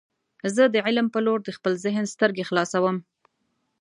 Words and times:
زه 0.55 0.63
د 0.73 0.75
علم 0.85 1.07
په 1.13 1.19
لور 1.25 1.39
د 1.43 1.49
خپل 1.57 1.73
ذهن 1.85 2.05
سترګې 2.13 2.43
خلاصوم. 2.49 2.97